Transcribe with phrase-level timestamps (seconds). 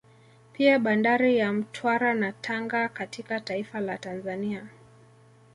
[0.53, 4.67] Pia Bandari ya Mtwara na Tanga katika taifa la Tanzania